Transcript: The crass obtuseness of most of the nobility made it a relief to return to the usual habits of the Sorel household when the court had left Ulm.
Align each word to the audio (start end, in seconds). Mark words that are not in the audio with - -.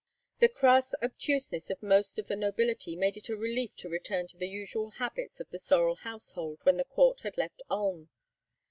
The 0.39 0.49
crass 0.49 0.95
obtuseness 1.03 1.69
of 1.69 1.83
most 1.83 2.17
of 2.17 2.27
the 2.27 2.35
nobility 2.35 2.95
made 2.95 3.17
it 3.17 3.29
a 3.29 3.35
relief 3.35 3.75
to 3.75 3.87
return 3.87 4.25
to 4.29 4.37
the 4.37 4.47
usual 4.49 4.89
habits 4.97 5.39
of 5.39 5.51
the 5.51 5.59
Sorel 5.59 5.97
household 5.97 6.57
when 6.63 6.77
the 6.77 6.85
court 6.85 7.19
had 7.19 7.37
left 7.37 7.61
Ulm. 7.69 8.09